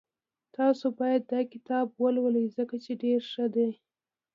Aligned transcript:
تاسو 0.55 0.85
باید 0.99 1.23
داکتاب 1.33 1.87
ولولئ 2.01 2.45
ځکه 2.57 2.75
چی 2.83 2.91
ډېر 3.03 3.21
ښه 3.31 3.45
ده 3.55 3.67